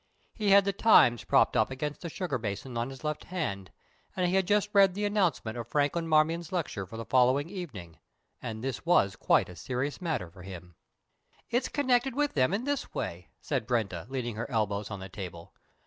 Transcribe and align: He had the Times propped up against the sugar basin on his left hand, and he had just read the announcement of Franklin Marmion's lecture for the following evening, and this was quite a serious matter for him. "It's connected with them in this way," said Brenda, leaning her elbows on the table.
He 0.33 0.49
had 0.49 0.65
the 0.65 0.73
Times 0.73 1.23
propped 1.25 1.55
up 1.55 1.69
against 1.69 2.01
the 2.01 2.09
sugar 2.09 2.39
basin 2.39 2.75
on 2.75 2.89
his 2.89 3.03
left 3.03 3.25
hand, 3.25 3.69
and 4.15 4.27
he 4.27 4.33
had 4.33 4.47
just 4.47 4.73
read 4.73 4.95
the 4.95 5.05
announcement 5.05 5.59
of 5.59 5.67
Franklin 5.67 6.07
Marmion's 6.07 6.51
lecture 6.51 6.87
for 6.87 6.97
the 6.97 7.05
following 7.05 7.51
evening, 7.51 7.99
and 8.41 8.63
this 8.63 8.83
was 8.83 9.15
quite 9.15 9.47
a 9.47 9.55
serious 9.55 10.01
matter 10.01 10.31
for 10.31 10.41
him. 10.41 10.73
"It's 11.51 11.69
connected 11.69 12.15
with 12.15 12.33
them 12.33 12.51
in 12.51 12.63
this 12.63 12.95
way," 12.95 13.29
said 13.41 13.67
Brenda, 13.67 14.07
leaning 14.09 14.37
her 14.37 14.49
elbows 14.49 14.89
on 14.89 14.99
the 15.01 15.07
table. 15.07 15.53